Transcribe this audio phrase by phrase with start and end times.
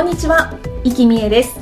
[0.00, 1.60] こんにちは、生きみえです。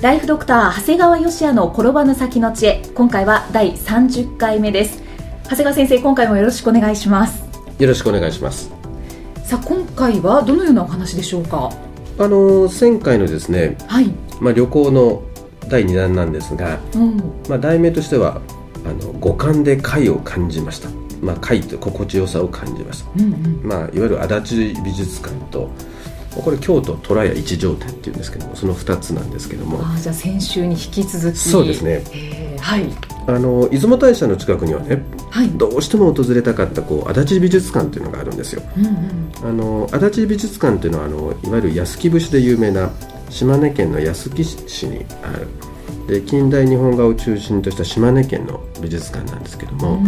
[0.00, 2.82] ライフドクター長谷川芳也の転ばぬ先の知恵。
[2.94, 5.02] 今回は第30回目です。
[5.44, 7.44] 長谷川先生今回もよろしくお願いします。
[7.78, 8.72] よろしくお願いします。
[9.44, 11.70] さあ今回はどのようなお話でしょうか？
[12.18, 14.06] あの前回のですね、はい、
[14.40, 15.22] まあ、旅行の
[15.68, 18.40] 第2弾なんですが、うん、まあ、題名としては
[18.86, 20.88] あの五感で快を感じました、
[21.20, 23.60] まあ、快と心地よさを感じました、うんうん。
[23.62, 25.68] まあ、いわゆる足立美術館と
[26.42, 29.80] これ京都虎屋一条店っていうんですけどもその2つなんですけども。
[29.80, 31.38] あーじゃあ先週に引き続き。
[31.38, 32.02] そうですね。
[32.12, 32.90] えーはい。
[33.28, 35.48] あの出雲大社の近くにはねはい。
[35.50, 38.62] どうしても訪れたかったこう足立美術館っていうのがあるんですよ。
[38.76, 39.30] うんうん。
[39.42, 42.90] あの足立美術館っていうのはあのいわゆる安来節で有名な
[43.30, 45.48] 島根県の安来市にある。
[46.06, 50.00] で近代日本画を中心とした島根県の美術館なんですけども、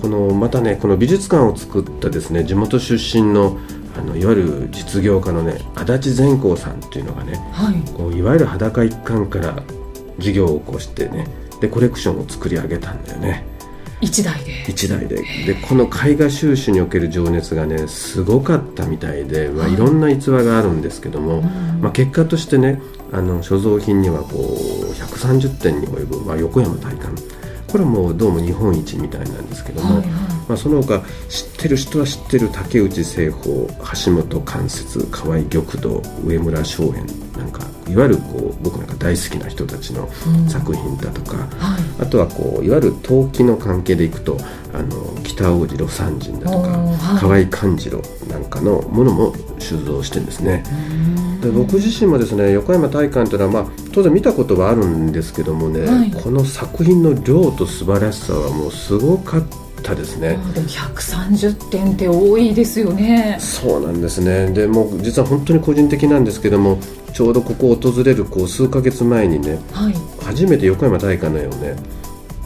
[0.00, 3.58] このまたねこの美術館を作ったですね地元出身の
[3.98, 7.92] あのいわゆる実業家のね足立善光さんっていうのがねはい。
[7.92, 9.62] こういわゆる裸一貫から
[10.18, 11.26] 事業を起こしてね
[11.60, 13.44] でコレクションを作り上げたんだよね。
[14.02, 14.64] 一台で。
[14.68, 15.16] 一台で。
[15.16, 19.74] でこの絵画収集における情熱がねすごかったみたいで、まあ、はい。
[19.74, 21.80] いろんな逸話があるんですけども、ん。
[21.80, 22.80] まあ、結果としてね
[23.12, 27.14] あの所蔵品にはこう130点に及ぶ、まあ、横山大観。
[27.68, 33.54] これはもうどうも日本一みたいなんですけども、はいはいまあ、その他知ってる人は知ってる竹内清宝
[34.04, 40.48] 橋本関節河合玉堂上村松園なんかいわゆるこう僕なんか大好きな人たちのうん。
[40.48, 42.02] 作品だとか、はい。
[42.02, 44.38] あとはこういわゆる陶器の関係でいくと
[44.72, 47.20] あの北大路魯山人だとか、はい。
[47.20, 50.64] 河合勘次郎なんかのものも収蔵してるんですね。
[51.42, 56.10] で僕自身もですね横山大観というのは、まあ、当然見たことはあるんですけどもね、はい。
[56.10, 60.30] この作品の量と素晴らしさはもうすごかったですね。
[60.30, 63.36] でも130点って多いですよね。
[63.40, 64.50] そうなんですね。
[64.52, 66.78] でもう実は本当に個人的なんですけども
[67.12, 69.94] ちょうどここを訪れるこう数ヶ月前にねはい。
[70.24, 71.76] 初めて横山大観の絵をね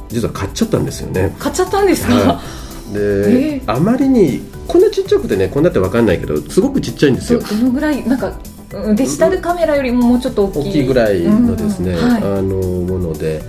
[0.09, 1.35] 実は買っちゃったんですよね。
[1.39, 2.43] 買っちゃったんですか、は
[2.91, 2.95] い。
[2.95, 8.33] で、えーあまりにこんなちっちゃくてねこんなって分かんないけどすごくちっちゃいんですどよどのぐらいなんか
[8.73, 10.61] うんデジタルカメラよりももうちょっと大きい。
[10.61, 12.09] 大きいぐらいのですね、うん。
[12.09, 13.43] はい、あのもので。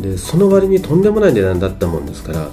[0.00, 2.50] でその割にとんでもない値段だったもんですからはい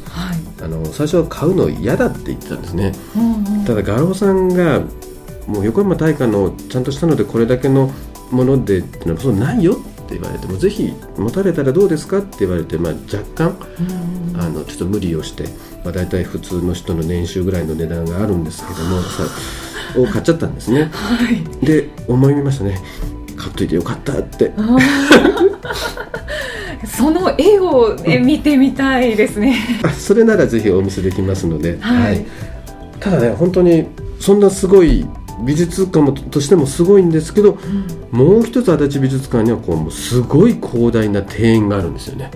[0.63, 2.93] あの最初は買うの嫌だって言ってたんですね。
[3.15, 3.65] うんうん。
[3.65, 4.81] ただ画廊さんが
[5.47, 7.91] もう横山大観のちゃんとしたのでこれだけの
[8.31, 9.75] ものでっていうのはそうないよっ
[10.07, 13.57] て言われてもぜひ持たれたらどうですかって言われて、まあ、若干
[14.33, 15.43] うんあのちょっと無理をして、
[15.83, 19.23] まあ、大体普通の人の年収ぐらいの値段があるんですけどもさ
[19.99, 20.89] を買っちゃったんですね。
[20.91, 21.65] はい。
[21.65, 22.81] で思いましたね。
[23.35, 24.53] 買っといてよかったって
[26.85, 29.57] その絵を、ね、見てみたいですね。
[29.83, 32.25] あ それならぜひお見せできますので、はい
[32.99, 33.85] ただね本当に
[34.17, 35.05] そんなすごい
[35.43, 37.57] 美術館もとしてもすごいんですけど、
[38.11, 42.31] もう一つ足立美術館にはこうもうすごい広大な庭園があるんですよね。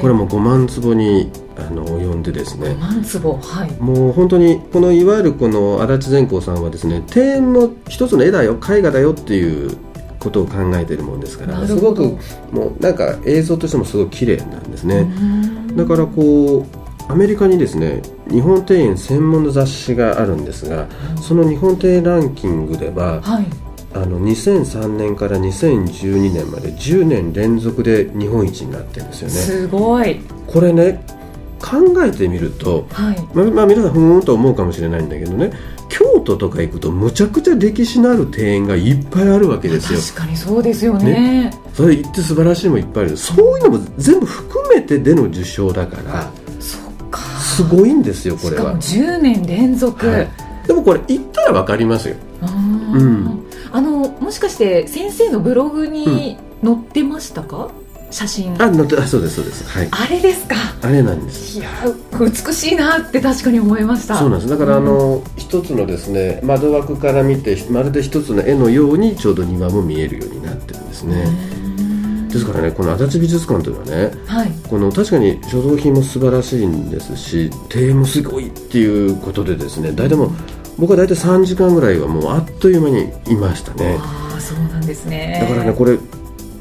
[0.00, 3.72] これはもう5万坪にあの及んでですね万坪はい。
[3.80, 9.76] もう本当にこのいわゆるこの足立善光さんはですね庭園も一つの絵だよ絵画だよっていう
[10.20, 12.18] ことを考えているもんですからすごく
[12.52, 15.76] もうなんか映像としてもすごい綺麗なんですね、うん。
[15.76, 20.86] だからこうアメリカにですね日本庭園専門の雑誌があるんですが
[21.20, 23.46] その日本庭園ランキングでははい。
[23.92, 29.34] あの2003年から2012年まで10年連続で日本一になってるんですよね。
[29.34, 30.20] すごい。
[30.46, 31.04] これね
[31.60, 33.28] 考えてみるとはい。
[33.34, 35.52] まあ、まあ皆さんふーんと思うかもしれないんだけどね
[35.88, 41.52] 京都とか行くとむちゃくちゃ歴史のある庭園がいっぱいあるわけですよ確かにそうですよね。
[41.74, 46.30] それ行って素晴らしいもんいっぱいあるそういうのも全部含めてでの受賞だから
[46.60, 47.20] そっか。
[47.40, 50.06] すごいんですよこれはしかも10年連続。
[50.06, 50.28] はい
[50.66, 57.70] でもこれ行ったら分かりますようんあのもしかして先生のブログに載ってましたか？
[58.10, 58.62] 写真。
[58.62, 59.68] あ乗ってあそうですそうです。
[59.68, 59.88] はい。
[59.90, 60.56] あれですか？
[60.82, 61.58] あれなんです。
[61.58, 61.70] いや
[62.18, 64.16] 美しいなって確かに思いました。
[64.16, 64.50] そうなんです。
[64.50, 71.26] だからあの一つのですね窓枠から見てまるで一つの絵のようにちょうど庭も見えるようになってるんですね、
[72.28, 80.30] ですからねこの足立美術館というのはね、はい、この確かに所蔵品も素晴らしいんですし庭園もすごいっていうことでですね大体もう
[80.78, 83.96] 僕は大体3時間ぐらいはもうあっという間にいましたね。
[84.00, 85.38] ああそうなんですね。
[85.42, 85.98] だからねこれ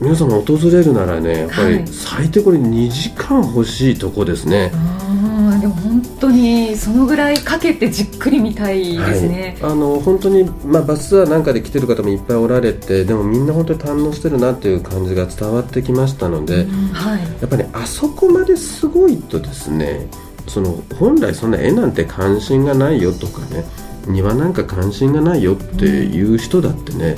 [0.01, 20.07] 皆様訪れるならねやっぱり最低これ2時間欲しいとこですね、はい、でも本当にそのぐらいかけてじっくり見たいですね、はい、あの本当に、まあ、バスツアーなんかで来てる方もいっぱいおられてでもみんな本当に堪能してるなっていう感じが伝わってきましたので、はい、やっぱり、ね、あそこまですごいとですね
[20.47, 23.65] その本来そんな絵なんて関心がないよとかね
[24.07, 27.17] 庭なんか関心がないよっていう人だってね、やっ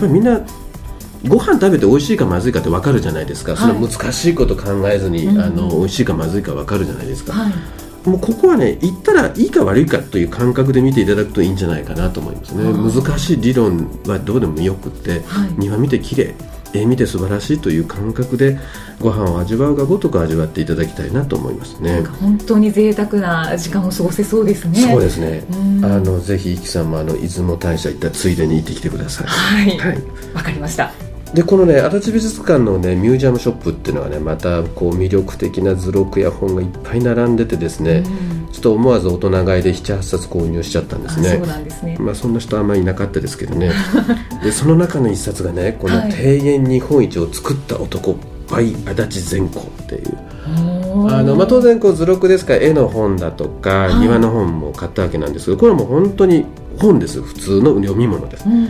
[0.00, 0.40] ぱりみんな
[1.28, 12.64] ご飯食べて美味しいかまずいかって分かるじゃないですか、はい、その難しいこと考えずに、うん、あの美味しいかまずいか分かるじゃないですか、はい、もうここはね言ったらいいか悪いかという感覚で見ていただくといいんじゃないかなと思いますね。
[12.72, 16.34] 難しい理論はどうでもよくって、はい、庭見て綺麗
[16.72, 18.58] 絵見て素晴らしいという感覚で
[19.00, 22.02] ご飯を味わうがごとく味わっていただきたいなと思いますね。
[22.20, 24.80] 本当に贅沢な時間を過ごせそうですね。
[24.80, 25.42] そうですね。
[25.82, 29.26] あのぜひ、いきさんもあの出雲大社行ったついでに行ってきてください。
[29.26, 29.78] はい。
[29.78, 29.84] わ、
[30.34, 30.92] はい、かりました
[31.34, 38.02] でこのね足立美術館のねミュージアムショップっていうのはねまたこう魅力的な図録や本がいっぱい並んでてですね、
[38.46, 41.36] うん、ちょっと思わず大人買いで78冊購入しちゃったんですね。
[41.36, 41.96] そうなんですね。
[42.00, 43.72] まあそんな人あんまりいなかったですけどね。
[44.42, 48.16] でその中の一冊がねこの「庭園日本一を作った男、
[48.48, 50.18] はい、足立善光」っていう。
[51.08, 56.44] あのまあ、当然こう図録ですから絵の本だとか庭の本も買ったわけなんですけどこれはもう本当に
[56.78, 57.22] 本です。
[57.22, 58.66] 普通の読み物です、うんうん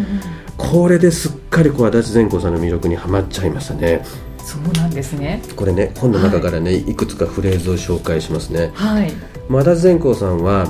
[0.60, 4.04] これですっかりこう足立善光さんの魅力にはまっちゃいましたね。
[4.44, 5.42] そうなんですね。
[5.56, 9.12] これね本の中からね、はい、いくつかフレーズを紹介しますね、はい、
[9.48, 10.66] 足立善光さんは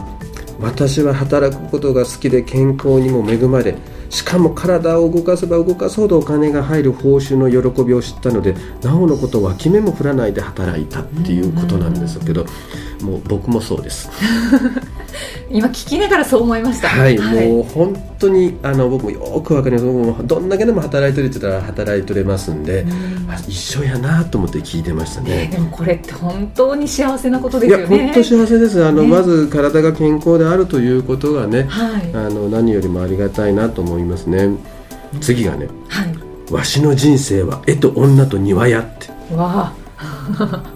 [0.61, 3.75] 私は働くことが好きで健康にも恵まれ
[4.11, 12.45] しかも体を動かせば動かすほどお金が入る報酬の喜びを知ったのでなおのことは決めも振らないで働いたっていうことなんですけど
[13.03, 14.11] もう僕もそうです。
[15.51, 16.89] 今聞きながらそう思いました。
[16.89, 19.85] はい、はい、もう本当にあの僕もよくわかります。
[19.85, 22.89] 僕もどんだけでも働いてるって言ったら働いてれますんで、ん。
[23.49, 27.97] 一緒やなと思って聞いてましたね、でもこれって本当に幸せなことですよね。
[27.97, 28.85] いや本当幸せです。
[28.85, 34.51] あの、ね、まず体が健康であるということがね、はい、あの何よりもありがたいなと思いますね。
[35.21, 39.09] 次がね、はい、わしの人生は絵と女と庭やって。
[39.35, 39.81] わあ。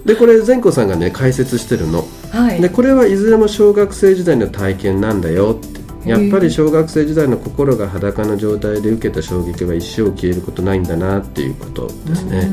[0.05, 2.05] でこれ善子さんがね解説してるの、
[2.35, 5.85] はい、でこれはいずれも小学生時代の体験なんだよって。
[6.05, 12.47] やっぱり小学生時代の心が裸の状態で受けた衝撃は一生消えることないんだなっていうことですね。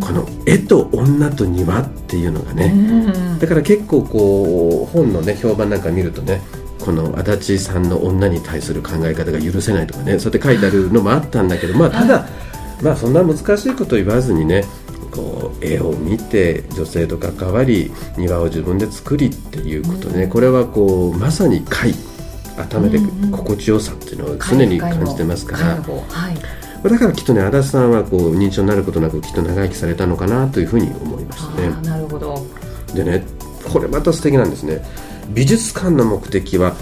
[0.00, 6.42] この絵と女と庭っていうのがねだから結構こう本のね評判なんか見るとね
[6.80, 12.26] この足立さんの女に対する考え方が許せないとかねそうやって書いてあるのもあったんだけどまあただ、
[12.82, 14.64] まあそんな難しいこと言わずにね
[15.10, 21.94] こう絵を見て女性と関わり庭を自分で作りっていうことね、これはこうまさに貝
[22.56, 22.98] 頭で
[23.30, 31.68] 心地よさっていうのを常に感じてますから、だからきっとね足立さんはこう認知症になることなくきっと長生きされたのかなというふうに思いましたね。
[31.82, 32.46] なるほど。
[32.94, 33.24] でね
[33.70, 34.82] これまた素敵なんですね。
[35.30, 36.74] 美術館の目的は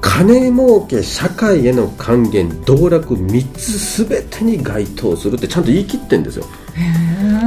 [0.00, 6.44] 金儲け社会への還元道楽3つ全てに該当するってちゃんと言い切ってんですよ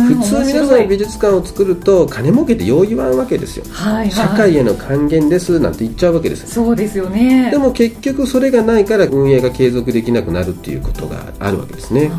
[0.08, 7.50] 普通皆さん美術館を作ると金儲けってよう言わんわけですよ、はいはい、社会への還元ですなんて言っちゃうわけですそうですよね。
[7.52, 12.12] でも結局それがないから運営が継続できなくなるっていうことがあるわけですね。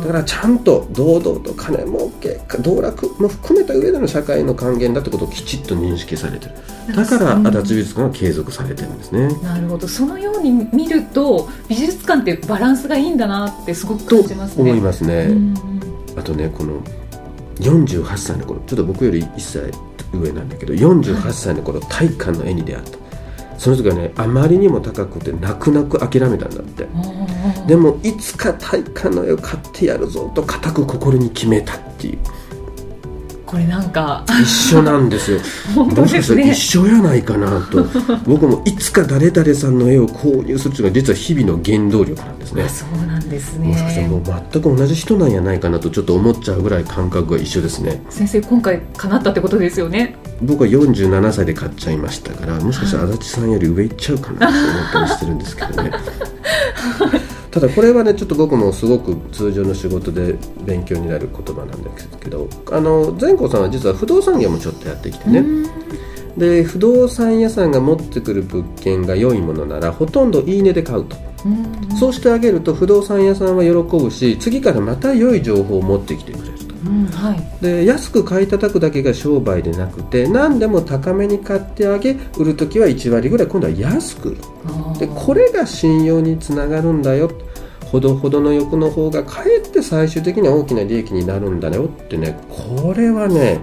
[0.00, 6.54] だからちゃんと堂々と金儲け道楽も含めた上での社会の還元だってことをきちっと認識されてる。
[6.96, 9.28] だから足立美術館は継続されてるんですね。
[9.42, 9.86] なるほど。
[9.86, 14.62] そのように見ると美術館ってバランスがいいんだなってすごく感じますね。
[14.62, 15.28] 思いますね
[16.16, 16.80] あとねこの
[17.56, 19.70] 48歳の頃ちょっと僕より1歳
[20.18, 22.98] 上なんだけど48歳の頃体感の絵に出会った。
[23.58, 26.86] その時はねあまりにも高くて泣く泣く諦めたんだって。
[27.66, 32.18] でもいつか体感の絵を買ってやるぞと固く心に決めたっていう。
[33.44, 34.24] これなんか。
[34.42, 35.40] 一緒なんですよ。
[35.74, 36.52] 本当ですね。
[36.52, 37.84] 一緒やないかなと。
[38.24, 42.68] 僕もいつか誰々さんの絵を購入するというのが実は日々の原動力なんですね。
[42.68, 43.68] そうですね。
[43.68, 48.02] もしかしたらもう全く同じ人なんやないかなとちょっと思っちゃうぐらい感覚が一緒ですね。
[48.10, 50.16] 先生今回叶ったってことですよね。
[50.42, 54.56] 僕は47歳で買っちゃいましたからもしかしたら足立さんより上行っちゃうかなと思
[54.88, 55.92] ったりしてるんですけどね。
[57.50, 65.44] ただこれはねちょっと僕もすごく通常の仕事で勉強になる言葉なんですけどあの善光さんは実は不動産業もちょっとやってきてね。
[66.36, 76.74] で不動産屋さんが持ってくる物件が良いものならほとんどいいねで買うとうんそうしてあげると不動産屋さんは喜ぶし次からまた良い情報を持ってきてくれると。
[76.86, 77.62] うんはい。
[77.62, 84.30] で安く買い叩くだけが商売でなくて何でも高めに買ってあげ売る時は1割ぐらい今度は安く。
[84.30, 84.40] 売る
[84.98, 87.30] でこれが信用につながるんだよ。
[87.90, 93.60] ほどほどの欲の方がかえって最終的には大きな利益になるんだよってねこれはね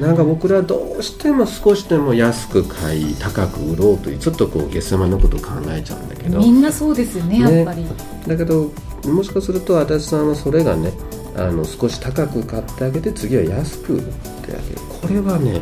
[0.00, 6.38] なんか僕らはどうしても少しでも安く買い高く売ろうというちょっとこう下世話のことを考えちゃうんだけど。
[6.38, 7.56] みんなそうですよねね。
[7.58, 7.86] やっぱり、
[8.26, 8.72] だけど
[9.04, 10.92] もしかすると足立さんはそれがね
[11.36, 14.08] あの少し高く買ってあげて次は安く売って
[14.46, 14.60] あげる。
[15.02, 15.60] これはね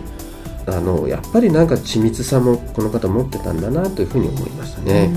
[0.67, 5.11] あのやっぱりなんか緻密さもこの方持ってたんだなというふうに思いましたね。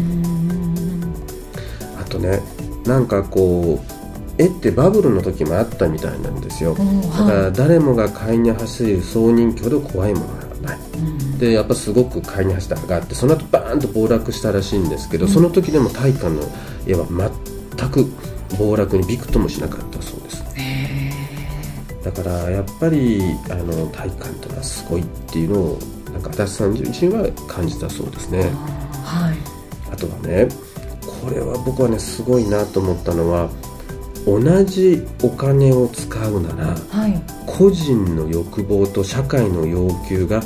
[1.99, 2.41] あとね
[2.85, 4.00] なんかこう
[4.41, 6.73] 絵ってバブルの時もあったみたいなんですよ。
[6.73, 10.79] うんだから誰もが買いに走る総人気ほど怖いものはない。
[10.95, 11.37] うん。
[11.37, 16.43] でやっぱすごく買いに走って上がってその後バーンと暴落したらしいんですけど、その時でも大観の
[16.87, 17.05] 絵は
[17.77, 18.05] 全く
[18.57, 20.41] 暴落にびくともしなかったそうです。
[22.03, 23.21] だからやっぱり
[23.51, 25.79] あの大観というのはすごいっていうのを
[26.11, 28.51] なんか足立さん自身は感じたそうですね。
[29.05, 29.37] はい。
[29.93, 30.47] あとはね
[31.23, 33.49] これは僕はねすごいなと思ったのは
[34.25, 37.21] 同じお金を使うならはい。
[37.45, 40.41] 個人の欲望と社会の要求が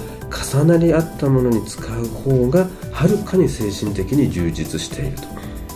[0.54, 5.24] 重なり合ったものに使う方がはるかに精神的に充実していると、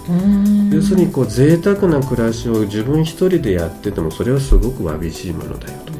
[0.10, 0.70] うん。
[0.72, 6.00] 要するにこう贅沢な暮らしを自分一人でやっててもそれはすごくわびしいものだよと。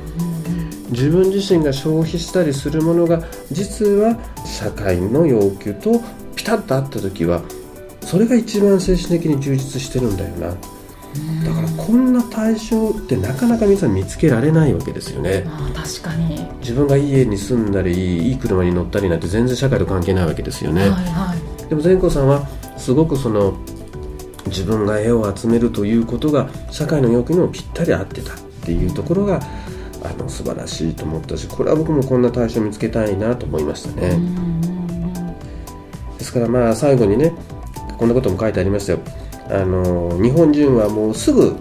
[0.92, 6.02] 自分自身が消費したりするものが実は社会の要求と
[6.36, 7.44] ピタッと合った時は
[8.02, 10.56] それが一番精神的に充実してるんだよな
[11.46, 15.46] だからこんな対象ってなかなか皆さん見つけられないわけですよね。
[15.76, 16.48] 確かに。
[16.62, 21.36] 自分がいい家に住んだりいい車に乗ったりなんて全然社会と関係ないわけですよね、はいは
[21.66, 21.70] い。
[21.70, 22.48] でも善光さんは
[22.78, 23.58] すごくその
[24.48, 29.40] 自分が絵を集めるということが社会の要求にもぴったり合ってたっていうところが
[30.04, 34.18] あの素晴らしいと思ったしこれは僕もこんな対象を見つけたいなと思いましたね、
[36.18, 37.34] ですからまあ最後にね
[37.98, 39.00] こんなことも書いてありましたよ
[39.50, 41.56] あの日本人はもうすぐ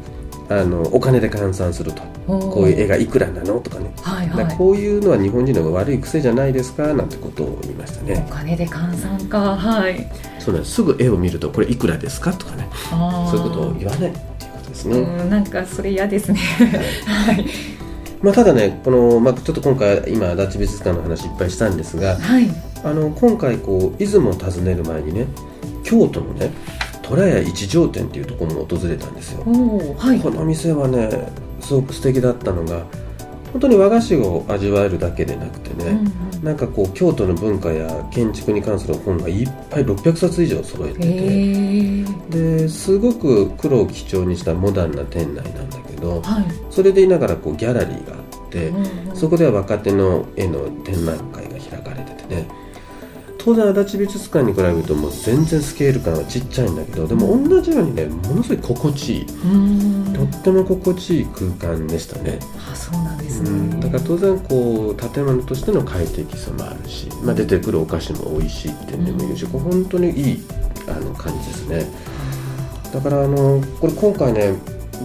[0.48, 2.02] あのお金で換算すると。
[2.28, 3.90] こういう絵がいくらなのとかね。
[4.02, 4.36] はいはい。
[4.36, 9.56] だからこういうのは日本人の悪い癖じゃないですかなんてことを言いましたおね金で換算か。
[9.56, 10.06] はい。
[10.38, 10.74] そうなんです。
[10.74, 12.68] すぐ絵を見るとこれいくらですかとかね。
[12.90, 16.38] そういうことを言わないっていうことですね、うんなんかそれ嫌ですね。
[17.06, 17.46] はい。
[18.20, 22.46] まあ、ただねこの、まあ、ちょっと今回今足立美術館の話いっぱいしたんですがはい。
[22.84, 25.26] あの今回こう出雲を訪ねる前にね
[25.82, 26.50] 京都のね
[27.08, 29.44] 虎屋一条店っていうところも訪れたんですよ。
[29.96, 30.20] はい。
[30.20, 32.84] この店はねすごく素敵だったのが
[33.52, 36.44] 本当に和菓子を味わえるだけでなくてね、うんうん。
[36.44, 46.44] なんかこう京都の文化や建築に関する本がいっぱい600冊以上揃えてて、ですごく黒を基調にしたモダンな店内なんだけどはい。
[46.70, 49.16] それでいながらこうギャラリーがあって、うんうん。
[49.16, 52.46] そこでは若手の絵の展覧会が開かれててね
[53.48, 60.12] 当然足立美術館に比べるともう全然スケール感はちっちゃいんだけどでも同じようにねものすごい心地いい、うん。
[60.12, 62.38] とっても心地いい空間でしたね、
[62.70, 70.44] あそうなんですね、うん、だから当然こう建物としての快適さもあるし、まあ、出てくるお菓子も美味しいっていうのもいるし、これ本当にいい
[70.86, 71.86] あの感じですね。
[72.92, 74.54] だからあのこれ今回ね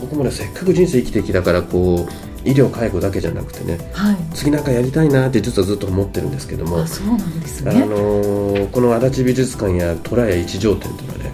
[0.02, 4.18] 僕もねせっかく人生生きてきたからこう医療介護だけじゃなくてねはい。
[4.34, 11.32] 次なんかやりたいなって実はずっと思ってるんですけどもあそうなんですあねのーこの足立美術館や虎屋一条店というのはね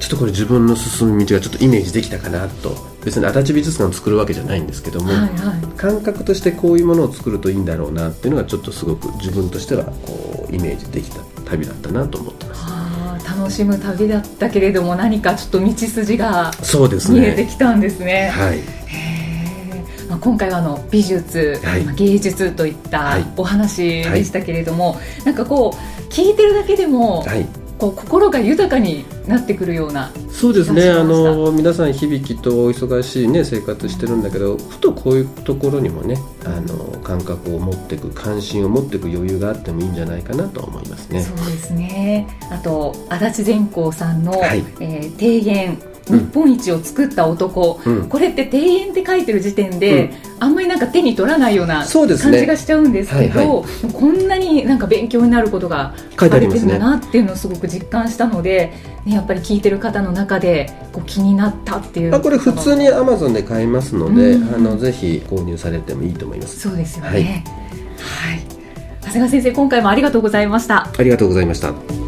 [0.00, 2.88] ちょっとこれ自分の進む道がちょっとイメージできたかなと。
[3.04, 5.30] 別に足立美術館を作るわけじゃないんですけども、はいはい。
[5.76, 13.28] 感覚としてこういうものを作るといいんだろうなっていうのがちょっとすごく自分としてはこうイメージできた旅だったなと思ってます。
[13.38, 18.28] 楽しむ旅だったけれども何かちょっと道筋がそうです見えてねきたんですね。
[18.28, 18.58] はい。
[18.58, 18.77] へーま
[20.18, 21.84] あ、今回はあの美術、はい。
[21.84, 23.24] まあ芸術といったはい。
[23.36, 27.46] お話でしたけれども、なんかこう聞いてるだけでも、はい。
[27.78, 30.90] こう心が豊かになってくるようなそうですね。
[30.90, 41.22] あの皆さん響きとお忙しいね生活してるんだけどふとこういうところにもねあの感覚を持っていく関心を持っていく余裕があってもいいんじゃないかなと思いますね。
[41.22, 42.26] そうですね。
[42.50, 44.64] あと足立善光さんの、はい。
[44.80, 48.08] えー庭園うん日本一を作った男、うん。
[48.08, 50.10] これって庭園って書いてる時点で、うん。
[50.40, 58.72] あんまりなんか手に取らないような感じがしちゃうんですけどはいはこんなになんか勉強になることが書かれてるんだなっていうのをすごく実感したので、
[59.04, 62.14] ね、やっぱり聞いてる方の中でこう気になったっていう。
[62.14, 64.54] あこれ普通にアマゾンで買えますので、うん。
[64.54, 66.60] あのぜひ購入されてもいいと思います。
[66.60, 67.10] そうですよね。
[67.10, 67.22] はい。
[67.24, 68.42] はい、
[69.00, 70.88] 長谷川先生今回もありがとうございました。
[70.96, 72.07] ありがとうございました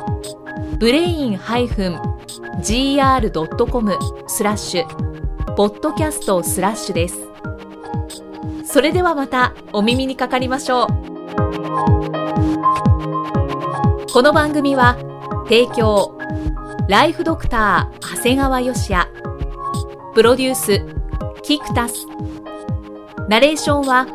[0.79, 7.19] ブレイン -gr.com スラッシュポッドキャストスラッシュです
[8.65, 10.87] それではまたお耳にかかりましょう。
[14.13, 14.97] この番組は
[15.49, 16.17] 提供
[16.89, 19.11] ライフドクター長谷川芳也。
[20.15, 21.00] プロデュース
[21.43, 22.07] キクタス
[23.29, 24.07] ナレーションは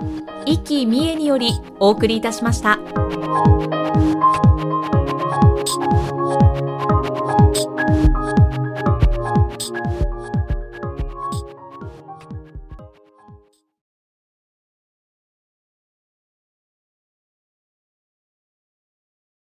[0.46, 3.04] 生きみえによりお送りいたしました。